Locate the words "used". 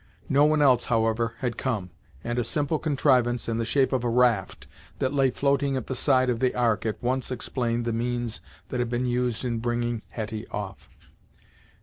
9.05-9.45